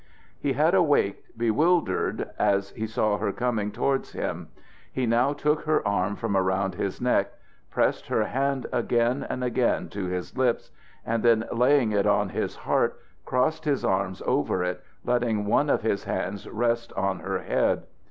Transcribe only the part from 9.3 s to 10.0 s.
again